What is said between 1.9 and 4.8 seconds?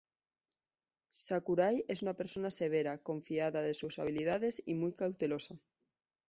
es una persona severa, confiada de sus habilidades y